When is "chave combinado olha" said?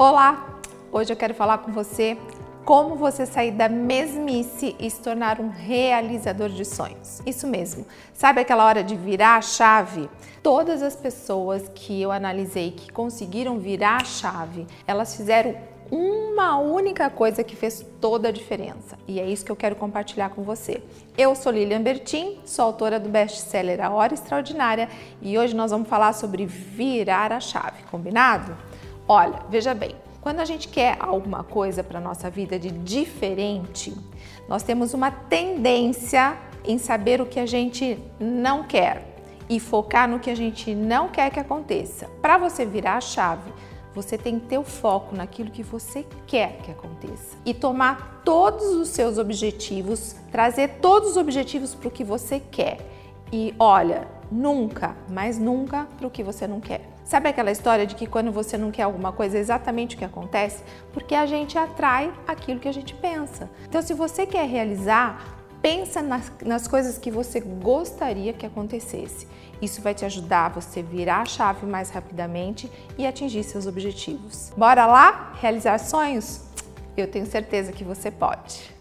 27.40-29.40